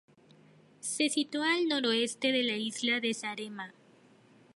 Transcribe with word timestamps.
Se 0.79 1.09
sitúa 1.09 1.53
al 1.53 1.67
noroeste 1.67 2.31
de 2.31 2.41
la 2.41 2.55
isla 2.57 2.99
de 3.01 3.13
Saaremaa. 3.13 3.71